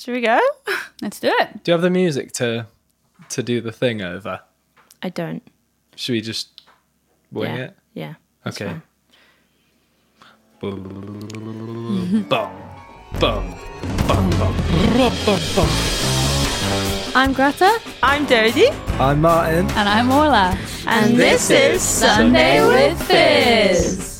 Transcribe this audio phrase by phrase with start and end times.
[0.00, 0.38] Should we go?
[1.02, 1.64] Let's do it.
[1.64, 2.66] Do you have the music to
[3.30, 4.40] to do the thing over?
[5.02, 5.42] I don't.
[5.96, 6.62] Should we just
[7.32, 7.64] wing yeah.
[7.64, 7.76] it?
[7.94, 8.14] Yeah.
[8.46, 8.66] Okay.
[8.66, 8.82] fine.
[10.60, 10.82] Bum,
[12.28, 12.52] bum,
[13.18, 13.54] bum,
[14.06, 15.68] bum, bum.
[17.14, 17.80] I'm Greta.
[18.02, 18.68] I'm Dodie.
[19.00, 19.66] I'm Martin.
[19.70, 20.56] And I'm Orla.
[20.86, 24.17] And, this is Sunday with Fizz.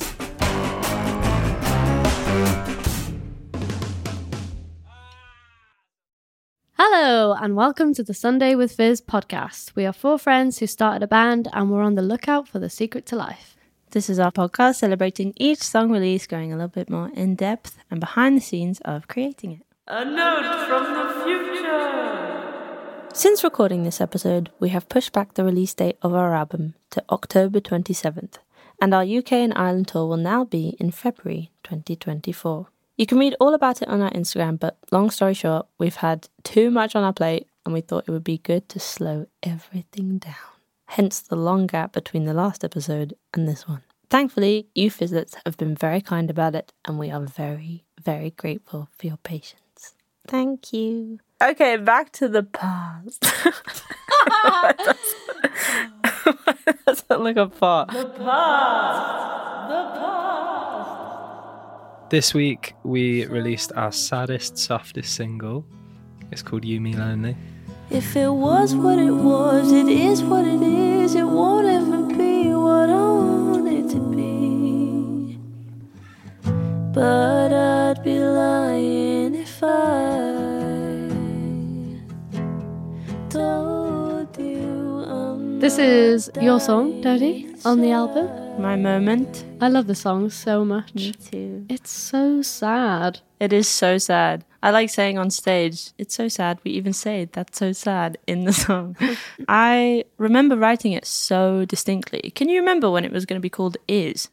[6.81, 9.75] Hello, and welcome to the Sunday with Fizz podcast.
[9.75, 12.69] We are four friends who started a band and we're on the lookout for the
[12.69, 13.57] secret to life.
[13.91, 17.77] This is our podcast celebrating each song release, going a little bit more in depth
[17.91, 19.65] and behind the scenes of creating it.
[19.89, 23.09] A note from the future.
[23.13, 27.03] Since recording this episode, we have pushed back the release date of our album to
[27.09, 28.37] October 27th,
[28.81, 32.67] and our UK and Ireland tour will now be in February 2024.
[32.99, 36.27] You can read all about it on our Instagram, but long story short, we've had
[36.43, 40.17] too much on our plate and we thought it would be good to slow everything
[40.17, 40.35] down.
[40.85, 43.83] Hence the long gap between the last episode and this one.
[44.09, 48.89] Thankfully, you Fizzlets have been very kind about it, and we are very, very grateful
[48.97, 49.93] for your patience.
[50.27, 51.21] Thank you.
[51.41, 53.21] Okay, back to the past.
[56.85, 57.91] That's not like a part.
[62.09, 65.63] This week we released our saddest, softest single.
[66.31, 67.35] It's called You Me Lonely.
[67.91, 71.13] If it was what it was, it is what it is.
[71.15, 75.37] It won't ever be what I want it to be.
[76.93, 80.29] But I'd be lying if I
[83.29, 88.27] told you I'm This is your song, Dodie, on the album.
[88.61, 89.45] my moment.
[89.61, 90.93] I love the song so much.
[90.95, 91.58] Me too.
[91.69, 93.19] It's so sad.
[93.39, 94.43] It is so sad.
[94.61, 96.59] I like saying on stage, it's so sad.
[96.63, 98.97] We even say that's so sad in the song.
[99.47, 102.31] I remember writing it so distinctly.
[102.35, 104.29] Can you remember when it was going to be called Is?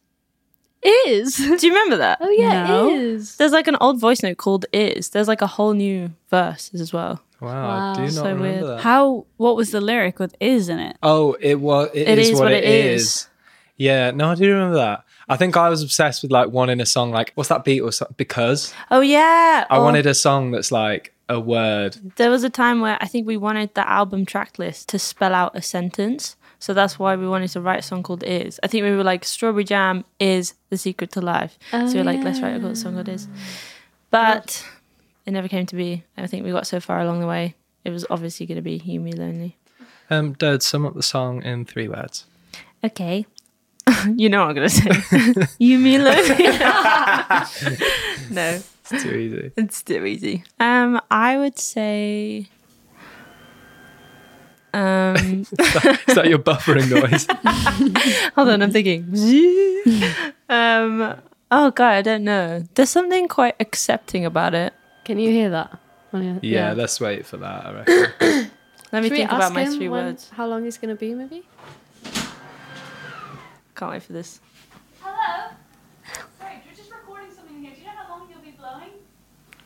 [0.83, 1.37] Is.
[1.37, 2.19] Do you remember that?
[2.21, 2.88] Oh yeah, No.
[2.88, 3.37] it is.
[3.37, 5.10] There's like an old voice note called Is.
[5.10, 7.21] There's like a whole new verse as well.
[7.41, 8.06] Wow, I do Wow.
[8.06, 8.65] not So remember weird.
[8.78, 8.81] that.
[8.81, 9.27] How?
[9.37, 10.97] What was the lyric with "is" in it?
[11.03, 11.91] Oh, it was.
[11.93, 13.28] It is what it is.
[13.77, 15.05] Yeah, no, I do remember that.
[15.28, 17.92] I think I was obsessed with like wanting a song like what's that beat or
[17.92, 18.14] something?
[18.16, 19.66] Because Oh yeah.
[19.69, 21.97] I Oh, wanted a song that's like a word.
[22.16, 25.34] There was a time where I think we wanted the album track list to spell
[25.34, 26.36] out a sentence.
[26.59, 28.59] So that's why we wanted to write a song called Is.
[28.62, 31.59] I think we were like, Strawberry Jam is the secret to life.
[31.70, 33.28] so we are like, let's write a song called Is.
[34.10, 34.65] But
[35.26, 36.04] it never came to be.
[36.16, 37.54] I think we got so far along the way.
[37.84, 39.56] It was obviously going to be You Me Lonely.
[40.09, 42.25] Um, Dad, sum up the song in three words.
[42.82, 43.26] Okay.
[44.16, 45.47] you know what I'm going to say.
[45.58, 46.44] You Me Lonely.
[48.30, 48.60] no,
[48.91, 49.52] It's too easy.
[49.56, 50.44] it's too easy.
[50.60, 52.48] Um, I would say.
[54.74, 55.48] Um, Is
[56.14, 57.26] that your buffering noise?
[58.34, 59.04] Hold on, I'm thinking.
[60.48, 61.14] um.
[61.50, 62.64] Oh god, I don't know.
[62.74, 64.74] There's something quite accepting about it.
[65.04, 65.78] Can you hear that?
[66.12, 66.38] Oh, yeah.
[66.42, 67.66] yeah, let's wait for that.
[67.66, 68.50] I reckon.
[68.92, 70.30] Let me Should think about my three when- words.
[70.30, 71.44] How long he's going to be, maybe?
[73.76, 74.41] Can't wait for this.
[75.03, 75.50] Hello?
[76.41, 77.72] Sorry, we're just recording something here.
[77.75, 78.88] Do you know how long you'll be blowing?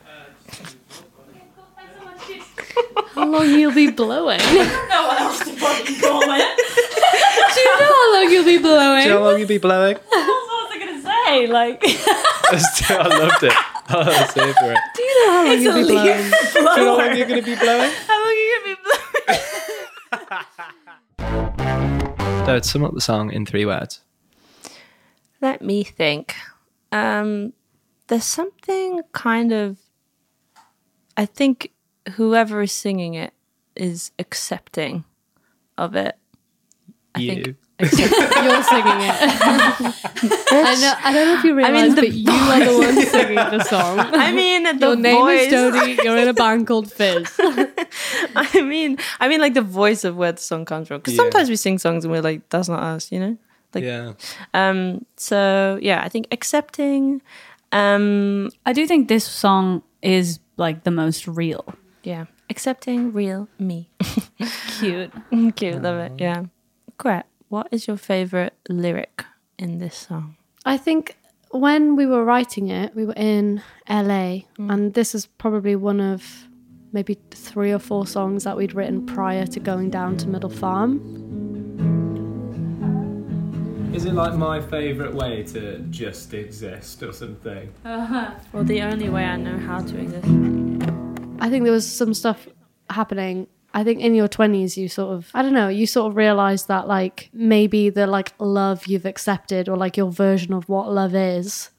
[0.03, 1.63] Uh, okay, cool.
[1.77, 2.27] Thanks so much.
[2.27, 2.43] Cheers.
[3.15, 4.39] How long you'll be blowing?
[4.39, 6.27] Do I don't know what else to fucking call it.
[7.55, 9.03] you know how long you'll be blowing?
[9.03, 9.95] Do you know how long you'll be blowing?
[9.95, 11.47] what was I gonna say?
[11.47, 13.53] Like, I loved it.
[13.93, 14.79] Oh, let's hear for it.
[14.93, 16.31] Do you know how long you'll be blowing?
[16.31, 17.91] Do you know how long you're going to be blowing?
[18.07, 18.81] How long are you gonna be
[20.49, 20.71] blowing?
[22.51, 24.01] Dad, sum up the song in three words.
[25.39, 26.35] Let me think.
[26.91, 27.53] Um,
[28.07, 29.77] there's something kind of.
[31.15, 31.71] I think
[32.15, 33.33] whoever is singing it
[33.75, 35.05] is accepting
[35.77, 36.17] of it.
[37.15, 37.29] I you.
[37.43, 39.15] think You're singing it.
[40.51, 40.93] I know.
[41.03, 43.63] I don't know if you realize, mean, the but you are the one singing the
[43.63, 43.99] song.
[44.13, 45.47] I mean, the Your name voice.
[45.47, 45.99] is Dodie.
[46.03, 47.31] You're in a band called Fizz.
[48.35, 50.99] I mean, I mean, like the voice of where the song comes from.
[50.99, 51.17] Because Yeah.
[51.23, 53.37] sometimes we sing songs and we're like, "That's not us," you know.
[53.73, 54.13] Like, yeah.
[54.53, 55.05] um.
[55.17, 57.21] So yeah, I think accepting.
[57.71, 58.49] Um.
[58.65, 61.65] I do think this song is like the most real.
[62.03, 63.89] Yeah, accepting real me.
[64.79, 65.11] Cute.
[65.55, 66.13] Cute, love it.
[66.19, 66.45] Yeah.
[66.97, 67.23] Great.
[67.49, 69.25] What is your favorite lyric
[69.57, 70.35] in this song?
[70.65, 71.17] I think
[71.51, 76.47] when we were writing it, we were in LA, and this is probably one of
[76.91, 80.99] maybe three or four songs that we'd written prior to going down to Middle Farm.
[83.93, 87.73] Is it like my favourite way to just exist or something?
[87.83, 88.31] Uh-huh.
[88.53, 90.27] Well, the only way I know how to exist.
[91.39, 92.47] I think there was some stuff
[92.89, 93.47] happening.
[93.73, 96.65] I think in your 20s, you sort of, I don't know, you sort of realize
[96.65, 101.13] that like maybe the like love you've accepted or like your version of what love
[101.15, 101.69] is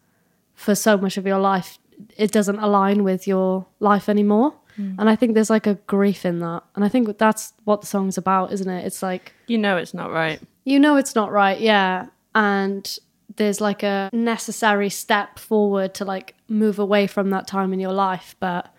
[0.54, 1.78] for so much of your life,
[2.16, 4.54] it doesn't align with your life anymore.
[4.78, 4.96] Mm.
[4.98, 6.62] And I think there's like a grief in that.
[6.74, 8.86] And I think that's what the song's about, isn't it?
[8.86, 10.40] It's like, You know it's not right.
[10.64, 12.06] you know it's not right, yeah.
[12.34, 12.98] And
[13.36, 17.92] there's like a necessary step forward to like move away from that time in your
[17.92, 18.74] life, but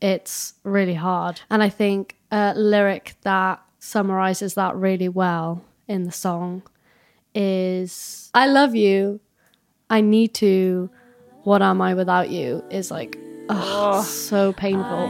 [0.00, 1.40] it's really hard.
[1.50, 6.62] And I think a lyric that summarizes that really well in the song
[7.34, 9.20] is I love you.
[9.90, 10.90] I need to.
[11.44, 12.64] What am I without you?
[12.70, 13.16] Is like
[13.48, 15.06] oh, so painful.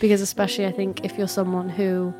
[0.00, 2.12] Because especially I think if you're someone who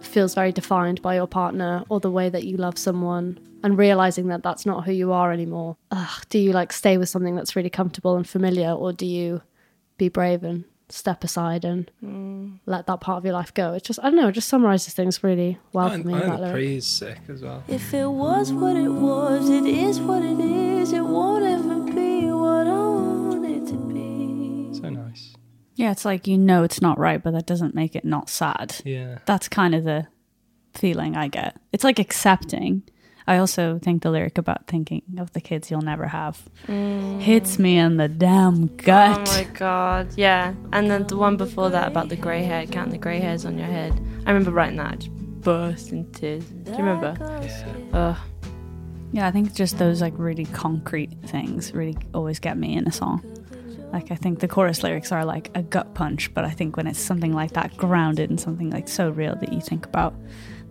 [0.00, 4.28] feels very defined by your partner or the way that you love someone and realizing
[4.28, 5.76] that that's not who you are anymore.
[5.90, 9.40] Ugh, do you like stay with something that's really comfortable and familiar or do you
[9.96, 12.58] be brave and step aside and mm.
[12.66, 13.74] let that part of your life go?
[13.74, 16.14] It just I don't know, it just summarizes things really well I, for me.
[16.14, 17.62] I that the pre is sick as well.
[17.68, 20.92] If it was what it was, it is what it is.
[20.92, 24.78] It won't ever be what I want it to be.
[24.78, 25.34] So nice.
[25.74, 28.76] Yeah, it's like you know it's not right, but that doesn't make it not sad.
[28.84, 29.18] Yeah.
[29.26, 30.06] That's kind of the
[30.74, 31.56] feeling I get.
[31.72, 32.82] It's like accepting.
[33.26, 37.20] I also think the lyric about thinking of the kids you'll never have mm.
[37.20, 39.28] hits me in the damn gut.
[39.28, 40.54] Oh my god, yeah.
[40.72, 43.56] And then the one before that about the grey hair, counting the grey hairs on
[43.56, 43.92] your head.
[44.26, 46.44] I remember writing that, I just burst into tears.
[46.44, 47.16] Do you remember?
[47.92, 48.16] Ugh.
[49.12, 52.92] Yeah, I think just those like really concrete things really always get me in a
[52.92, 53.22] song.
[53.92, 56.88] Like I think the chorus lyrics are like a gut punch, but I think when
[56.88, 60.14] it's something like that grounded in something like so real that you think about,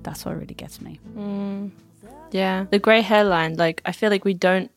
[0.03, 0.99] that's what really gets me.
[1.15, 1.71] Mm.
[2.33, 2.65] Yeah.
[2.69, 4.69] The grey hairline, like, I feel like we don't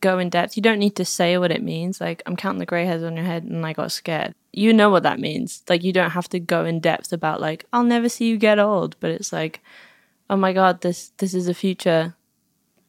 [0.00, 0.56] go in depth.
[0.56, 2.00] You don't need to say what it means.
[2.00, 4.34] Like, I'm counting the grey hairs on your head and I got scared.
[4.52, 5.62] You know what that means.
[5.68, 8.58] Like, you don't have to go in depth about, like, I'll never see you get
[8.58, 8.96] old.
[9.00, 9.60] But it's like,
[10.30, 12.14] oh my God, this this is a future.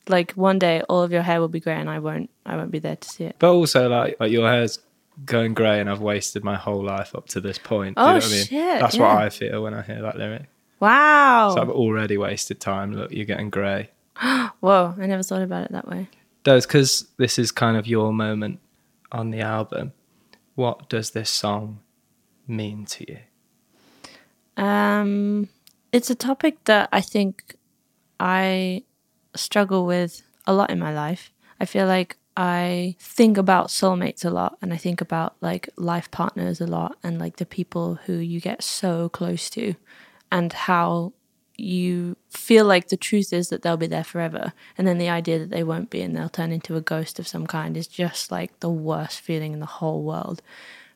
[0.09, 2.71] Like, one day all of your hair will be grey and I won't, I won't
[2.71, 3.37] be there to see it.
[3.39, 4.79] But also, like, like your hair's
[5.25, 7.95] going grey, and I've wasted my whole life up to this point.
[7.97, 8.45] Oh, you know what I mean?
[8.45, 9.01] shit, That's yeah.
[9.01, 10.47] what I feel when I hear that lyric.
[10.83, 11.53] Wow.
[11.55, 12.91] So I've already wasted time.
[12.91, 13.89] Look, you're getting grey.
[14.59, 16.09] Whoa, I never thought about it that way.
[16.43, 18.59] Does because this is kind of your moment
[19.09, 19.93] on the album.
[20.55, 21.79] What does this song
[22.49, 24.61] mean to you?
[24.61, 25.47] Um,
[25.93, 27.55] it's a topic that I think
[28.19, 28.83] I
[29.37, 31.31] struggle with a lot in my life.
[31.61, 36.11] I feel like I think about soulmates a lot and I think about like life
[36.11, 39.75] partners a lot and like the people who you get so close to
[40.33, 41.13] and how
[41.55, 45.39] you feel like the truth is that they'll be there forever and then the idea
[45.39, 48.31] that they won't be and they'll turn into a ghost of some kind is just
[48.31, 50.41] like the worst feeling in the whole world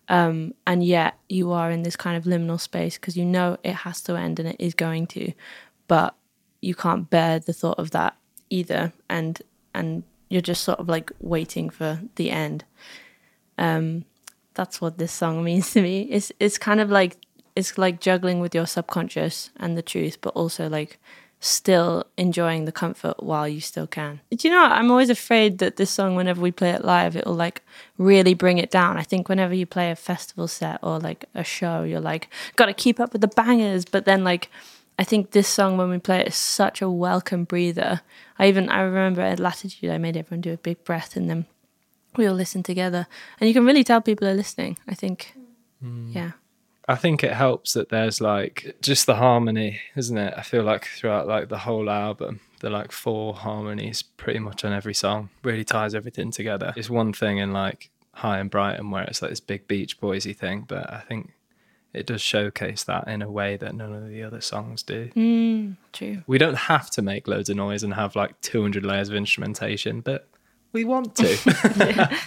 [0.10, 3.74] um, and yet you are in this kind of liminal space because you know it
[3.74, 5.34] has to end and it is going to,
[5.88, 6.16] but
[6.62, 8.16] you can't bear the thought of that
[8.50, 9.42] either, and
[9.74, 12.64] and you're just sort of like waiting for the end.
[13.58, 14.06] Um,
[14.54, 16.04] that's what this song means to me.
[16.04, 17.18] It's it's kind of like
[17.58, 21.00] it's like juggling with your subconscious and the truth, but also like
[21.40, 24.20] still enjoying the comfort while you still can.
[24.30, 24.72] Do you know what?
[24.72, 27.64] I'm always afraid that this song, whenever we play it live, it'll like
[27.98, 28.98] really bring it down.
[28.98, 32.74] I think whenever you play a festival set or like a show, you're like, gotta
[32.74, 33.86] keep up with the bangers.
[33.86, 34.50] But then like
[35.00, 38.02] I think this song when we play it is such a welcome breather.
[38.38, 41.48] I even I remember at Latitude I made everyone do a big breath and then
[42.16, 43.08] we all listened together.
[43.40, 44.78] And you can really tell people are listening.
[44.88, 45.34] I think
[45.82, 46.12] hmm.
[46.12, 46.32] yeah.
[46.88, 50.34] I think it helps that there's like just the harmony, isn't it?
[50.38, 54.72] I feel like throughout like the whole album, the like four harmonies pretty much on
[54.72, 56.74] every song really ties everything together.
[56.78, 60.36] It's one thing in like High and Brighton where it's like this big Beach Boysy
[60.36, 61.34] thing, but I think
[61.94, 65.10] it does showcase that in a way that none of the other songs do.
[65.16, 66.24] Mm, true.
[66.26, 70.00] We don't have to make loads of noise and have like 200 layers of instrumentation,
[70.00, 70.28] but
[70.72, 72.18] we want to.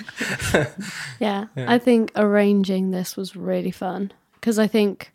[1.20, 5.12] Yeah, I think arranging this was really fun because I think,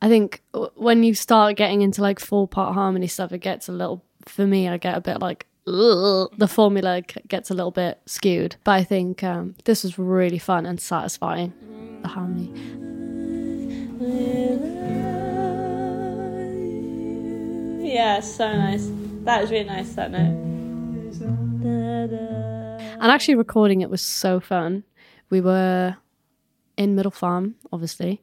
[0.00, 0.42] I think
[0.74, 4.02] when you start getting into like four part harmony stuff, it gets a little.
[4.26, 8.56] For me, I get a bit like "Ugh," the formula gets a little bit skewed.
[8.64, 11.52] But I think um, this was really fun and satisfying.
[12.02, 12.50] The harmony.
[17.86, 18.90] Yeah, so nice.
[19.24, 20.44] That was really nice, that note.
[23.04, 24.84] And actually, recording it was so fun.
[25.28, 25.96] We were
[26.76, 28.22] in Middle Farm, obviously,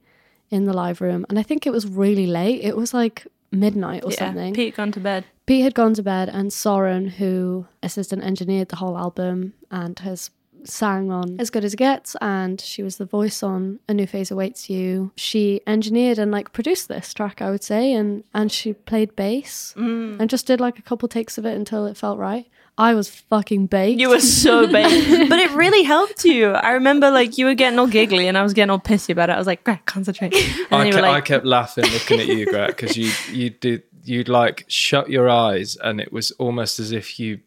[0.52, 2.62] in the live room, and I think it was really late.
[2.64, 4.18] It was like midnight or Yeah.
[4.20, 4.54] something.
[4.54, 5.26] Pete had gone to bed.
[5.46, 10.30] Pete had gone to bed, and Soren, who assistant engineered the whole album and has
[10.68, 14.08] sang on As Good as It Gets, and she was the voice on A New
[14.08, 15.12] Phase Awaits You.
[15.16, 19.74] She engineered and like produced this track, I would say, and and she played bass
[19.78, 20.20] mm.
[20.20, 22.48] and just did like a couple takes of it until it felt right.
[22.78, 24.00] I was fucking baked.
[24.00, 26.52] You were so big, but it really helped you.
[26.52, 29.30] I remember like you were getting all giggly and I was getting all pissy about
[29.30, 29.34] it.
[29.34, 30.34] I was like, Greg, concentrate.
[30.72, 33.84] And I, ke- were I kept laughing looking at you, Gret, because you you did
[34.04, 37.40] you'd like shut your eyes and it was almost as if you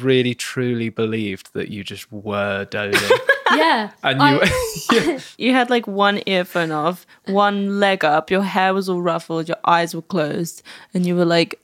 [0.00, 3.18] really truly believed that you just were dozing.
[3.54, 3.90] yeah.
[4.02, 4.50] And you
[4.92, 5.20] yeah.
[5.38, 9.58] you had like one earphone off, one leg up, your hair was all ruffled, your
[9.64, 10.62] eyes were closed,
[10.94, 11.60] and you were like,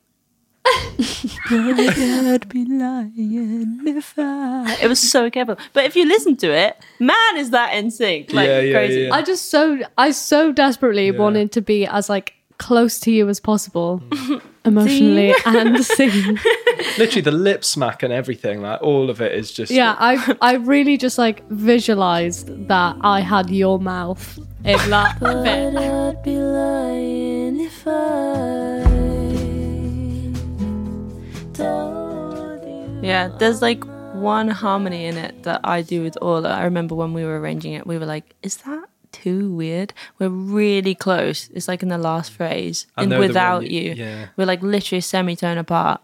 [1.50, 4.78] I'd be lying if I.
[4.80, 5.56] It was so careful.
[5.72, 8.32] But if you listen to it, man, is that in sync?
[8.32, 9.00] Like Yeah, yeah, crazy.
[9.02, 9.14] yeah.
[9.14, 11.18] I just so I so desperately Yeah.
[11.18, 14.40] wanted to be as like close to you as possible mm.
[14.64, 16.38] emotionally and sing.
[16.98, 20.54] Literally the lip smack and everything, like all of it is just Yeah, I I
[20.56, 25.76] really just like visualized that I had your mouth in that But bit.
[25.76, 28.82] I'd be lying if I
[31.54, 33.00] told you.
[33.02, 36.50] Yeah, there's like one harmony in it that I do with Orla.
[36.50, 39.92] I remember when we were arranging it, we were like, is that too weird?
[40.18, 41.50] We're really close.
[41.52, 42.86] It's like in the last phrase.
[42.96, 44.26] And know the one without you- you, yeah.
[44.36, 46.00] we're like literally a semitone apart.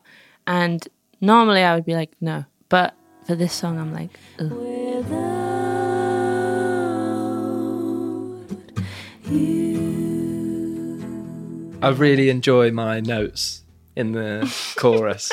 [0.48, 0.86] And
[1.20, 2.44] normally I would be like, no.
[2.70, 2.94] But
[3.26, 4.18] for this song, I'm like.
[11.80, 13.62] I really enjoy my notes
[13.94, 15.30] in the chorus.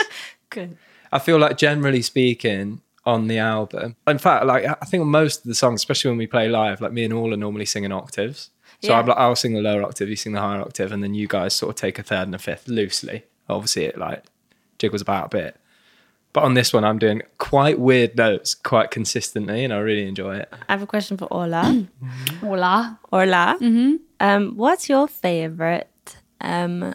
[0.52, 0.78] good.
[1.12, 5.40] I feel like generally speaking on the album, in fact, like I think on most
[5.40, 7.92] of the songs, especially when we play live, like me and Orla normally sing in
[7.92, 8.52] octaves.
[8.84, 9.00] So Yeah.
[9.00, 11.28] I'm like, I'll sing the lower octave, you sing the higher octave, and then you
[11.28, 13.24] guys sort of take a third and a fifth loosely.
[13.50, 14.24] Obviously, it like
[14.78, 15.58] jiggles about a bit.
[16.34, 20.36] But on this one, I'm doing quite weird notes quite consistently, and I really enjoy
[20.36, 20.50] it.
[20.68, 21.88] I have a question for Orla.
[22.42, 23.00] Hola.
[23.10, 23.58] Orla,
[24.20, 26.94] um, what's your favorite um,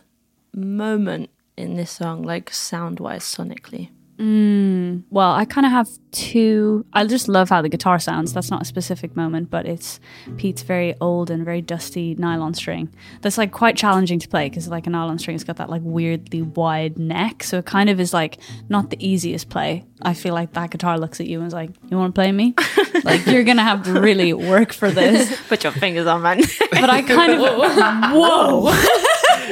[0.54, 3.88] moment in this song, like sound wise, sonically?
[4.20, 6.84] Mm, well, I kind of have two.
[6.92, 8.34] I just love how the guitar sounds.
[8.34, 9.98] That's not a specific moment, but it's
[10.36, 12.92] Pete's very old and very dusty nylon string.
[13.22, 15.80] That's like quite challenging to play because like a nylon string has got that like
[15.82, 19.86] weirdly wide neck, so it kind of is like not the easiest play.
[20.02, 22.30] I feel like that guitar looks at you and is like, "You want to play
[22.30, 22.54] me?
[23.04, 26.42] like you're gonna have to really work for this." Put your fingers on, man.
[26.70, 27.40] But I kind of
[28.12, 29.06] whoa.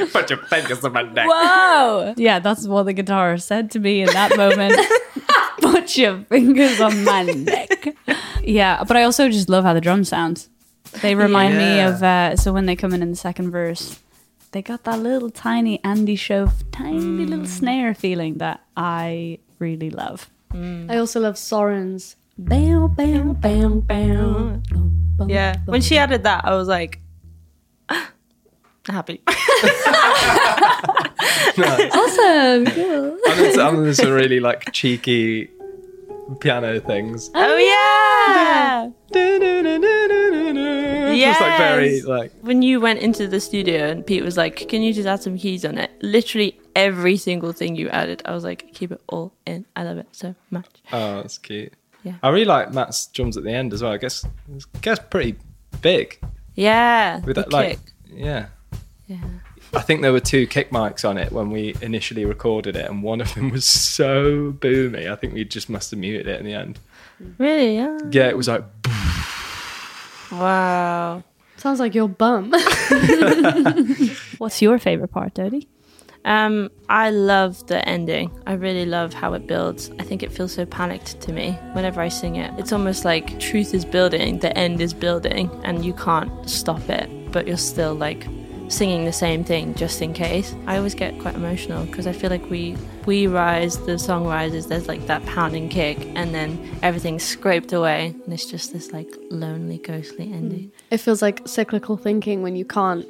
[0.13, 1.27] Put your fingers on my neck.
[1.29, 2.13] Whoa!
[2.17, 4.75] Yeah, that's what the guitar said to me in that moment.
[5.61, 7.95] Put your fingers on my neck.
[8.43, 10.47] Yeah, but I also just love how the drums sound.
[11.01, 13.99] They remind me of uh, so when they come in in the second verse,
[14.51, 20.29] they got that little tiny Andy Shauf, tiny little snare feeling that I really love.
[20.53, 24.63] I also love Soren's bam bam bam bam.
[25.27, 25.57] yeah.
[25.65, 26.99] When she added that, I was like,
[28.89, 29.21] happy.
[31.59, 32.65] Awesome.
[32.67, 33.17] Cool.
[33.29, 35.49] And it's, and there's some really like cheeky
[36.39, 37.29] piano things.
[37.35, 38.89] oh, yeah.
[41.19, 44.81] Just like very like When you went into the studio and Pete was like, can
[44.81, 45.91] you just add some keys on it?
[46.01, 49.65] Literally every single thing you added, I was like, keep it all in.
[49.75, 50.67] I love it so much.
[50.93, 51.73] oh, that's cute.
[52.03, 52.15] Yeah.
[52.23, 53.91] I really like Matt's drums at the end as well.
[53.91, 55.35] I guess I guess pretty
[55.81, 56.19] big
[56.55, 57.19] Yeah.
[57.19, 57.93] with that like kick.
[58.13, 58.45] yeah.
[59.09, 59.17] Yeah.
[59.73, 63.01] I think there were two kick mics on it when we initially recorded it, and
[63.01, 65.11] one of them was so boomy.
[65.11, 66.79] I think we just must have muted it in the end.
[67.39, 67.75] Really?
[67.75, 67.97] Yeah.
[68.11, 68.63] Yeah, it was like
[70.31, 71.23] Wow.
[71.57, 72.51] Sounds like your bum.
[74.37, 75.67] What's your favorite part, Dodie?
[76.23, 78.31] Um, I love the ending.
[78.45, 79.89] I really love how it builds.
[79.99, 82.57] I think it feels so panicked to me whenever I sing it.
[82.59, 87.09] It's almost like truth is building, the end is building, and you can't stop it,
[87.31, 88.27] but you're still like
[88.69, 90.55] singing the same thing just in case.
[90.67, 94.67] I always get quite emotional because I feel like we we rise, the song rises.
[94.67, 99.09] There's like that pounding kick, and then everything's scraped away, and it's just this like
[99.29, 100.33] lonely, ghostly mm.
[100.33, 100.71] ending.
[100.91, 103.05] it feels like cyclical thinking when you can't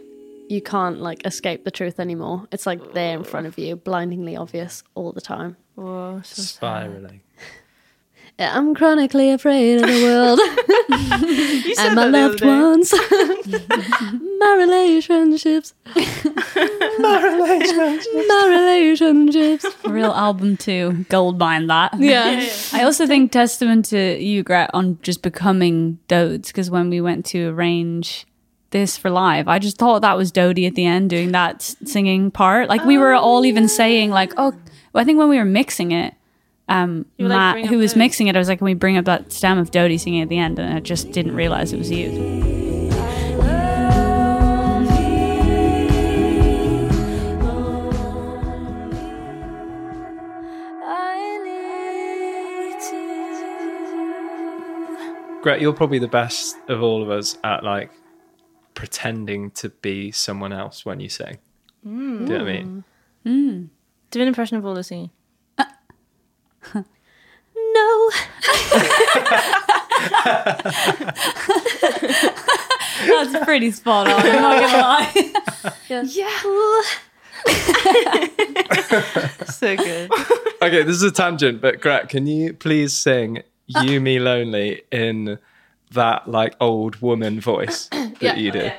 [0.50, 2.48] you can't like escape the truth anymore.
[2.52, 5.58] It's like there in front of you, blindingly obvious all the time.
[5.78, 6.46] Oh, so sad.
[6.46, 7.22] spiraling.
[8.40, 10.40] I'm chronically afraid of the world
[11.80, 12.94] and my loved ones,
[14.40, 15.74] my relationships,
[17.00, 18.08] my relationships.
[18.28, 19.66] my relationships.
[19.84, 22.00] Real album two, gold mine that.
[22.00, 22.50] Yeah.
[22.72, 27.26] I also think testament to you, Gret, on just becoming Dodes, because when we went
[27.28, 28.26] to arrange
[28.72, 32.32] this for live, I just thought that was Dodie at the end doing that singing
[32.32, 32.70] part.
[32.70, 34.54] Like we were all even saying, like, oh,
[34.96, 36.14] I think when we were mixing it,
[36.70, 38.98] um, You like, Matt, who was Dodie." mixing it, I was like, "Can we bring
[38.98, 41.78] up that stem of Dodie singing at the end?" And I just didn't realize it
[41.78, 42.50] was you.
[55.42, 57.92] Gret, you're probably the best of all of us at like
[58.74, 61.38] pretending to be someone else when you sing.
[61.84, 62.84] Do you know what I mean?
[64.12, 65.12] Do an impression of all the singing.
[66.74, 68.10] No.
[73.06, 74.14] That's pretty spot on.
[74.20, 75.12] I'm not gonna lie.
[75.88, 76.04] Yeah.
[79.50, 80.10] So good.
[80.62, 83.42] Okay, this is a tangent, but Gret, can you please sing
[83.76, 83.82] ah.
[83.84, 85.38] "You Me Lonely" in
[85.92, 88.36] that like old woman voice that Yeah.
[88.36, 88.70] you do?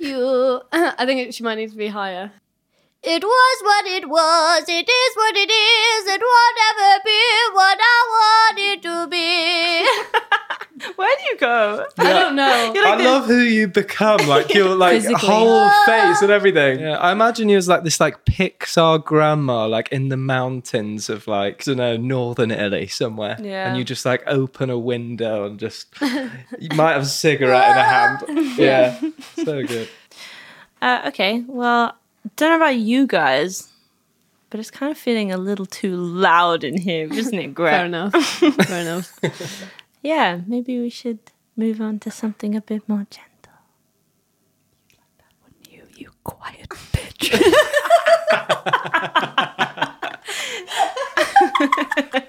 [0.00, 0.62] You.
[0.72, 2.32] I think it, she might need to be higher.
[3.06, 4.64] It was what it was.
[4.68, 6.06] It is what it is.
[6.06, 10.90] It won't ever be what I want it to be.
[10.96, 11.86] Where do you go?
[11.98, 12.72] I don't know.
[12.74, 15.28] Like I this- love who you become, like your like Physically.
[15.28, 16.80] whole face and everything.
[16.80, 21.26] Yeah, I imagine you as like this like Pixar grandma, like in the mountains of
[21.28, 23.36] like I don't know northern Italy somewhere.
[23.40, 23.68] Yeah.
[23.68, 27.76] and you just like open a window and just you might have a cigarette in
[27.76, 27.84] a
[28.44, 28.58] hand.
[28.58, 29.00] Yeah,
[29.44, 29.88] so good.
[30.82, 31.94] Uh, okay, well,
[32.36, 33.68] don't know about you guys,
[34.50, 37.72] but it's kind of feeling a little too loud in here, isn't it, Greg?
[37.72, 38.12] Fair enough.
[38.14, 39.20] Fair enough.
[40.02, 41.18] Yeah, maybe we should
[41.56, 43.54] move on to something a bit more gentle.
[45.70, 47.30] You, you quiet bitch.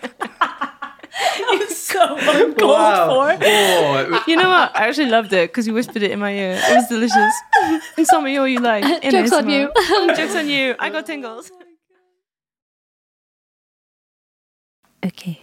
[2.20, 3.38] so uncalled Wow.
[3.42, 4.76] Oh, You know what?
[4.76, 6.60] I actually loved it because you whispered it in my ear.
[6.62, 7.34] It was delicious.
[7.98, 8.84] and tell me all you like.
[9.04, 9.52] in Joke's on ASMR.
[9.52, 10.16] you.
[10.16, 10.76] Joke's on you.
[10.80, 11.52] I got tingles.
[15.06, 15.40] Okay,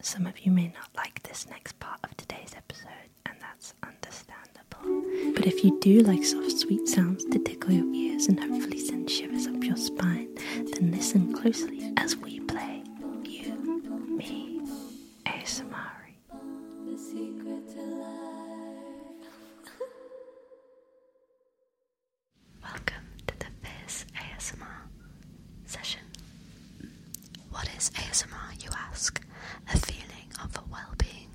[0.00, 5.34] some of you may not like this next part of today's episode, and that's understandable.
[5.34, 9.10] But if you do like soft, sweet sounds to tickle your ears and hopefully send
[9.10, 10.34] shivers up your spine,
[10.72, 12.82] then listen closely as we play
[13.24, 13.52] You,
[14.16, 14.60] Me,
[15.46, 15.94] ASMR.
[22.64, 24.80] Welcome to the Fizz ASMR
[25.64, 26.00] session.
[26.82, 26.90] Mm.
[27.50, 29.24] What is ASMR, you ask?
[29.72, 31.25] A feeling of well being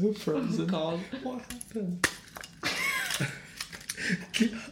[0.00, 0.66] So frozen.
[0.66, 1.00] God.
[1.22, 2.06] What happened?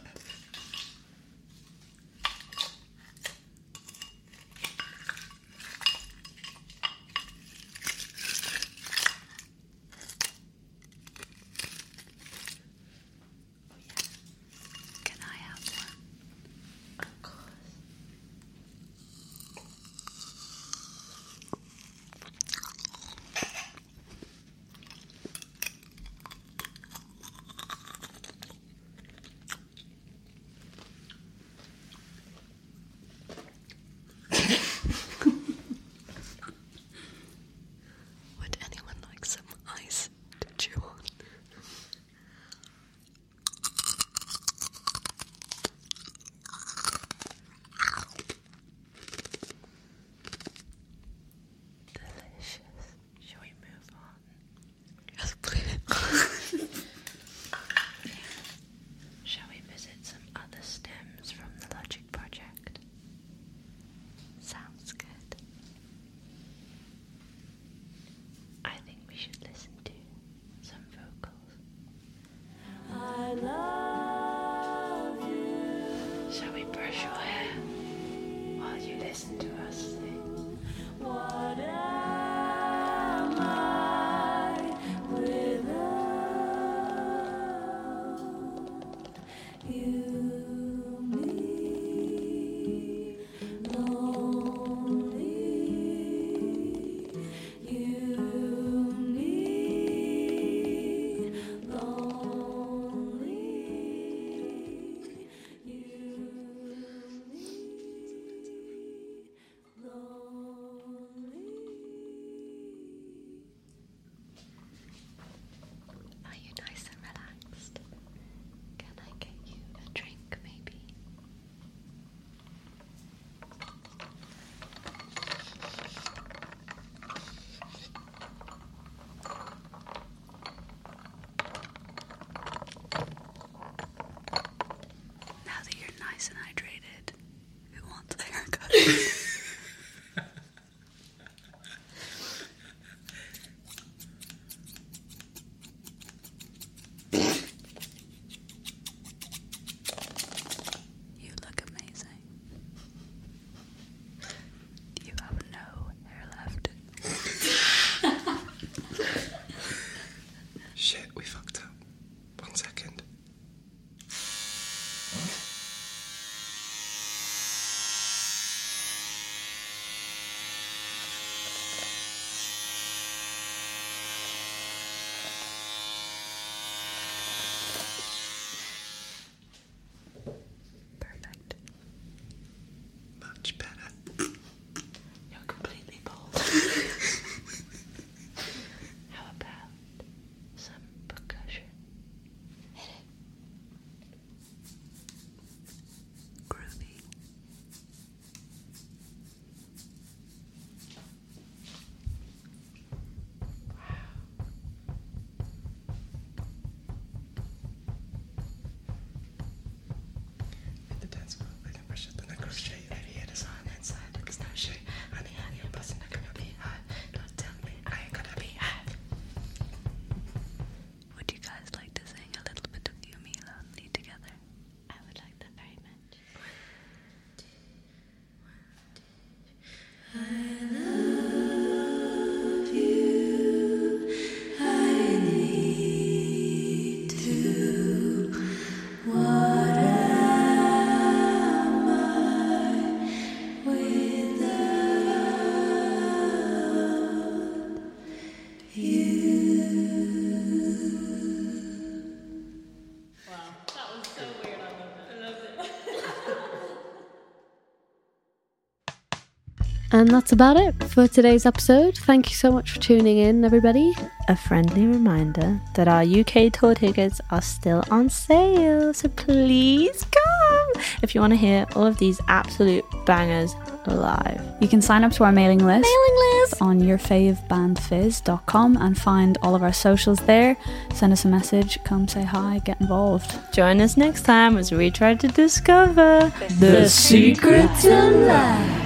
[259.99, 261.97] And that's about it for today's episode.
[261.97, 263.93] Thank you so much for tuning in, everybody.
[264.29, 270.83] A friendly reminder that our UK tour tickets are still on sale, so please come
[271.03, 273.53] if you want to hear all of these absolute bangers
[273.87, 274.41] live.
[274.61, 276.61] You can sign up to our mailing list, Mailing list!
[276.61, 280.55] on yourfavebandfizz.com and find all of our socials there.
[280.93, 283.37] Send us a message, come say hi, get involved.
[283.53, 288.78] Join us next time as we try to discover The secret to life.